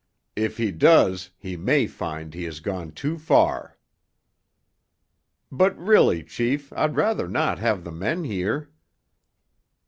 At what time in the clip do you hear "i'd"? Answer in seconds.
6.73-6.95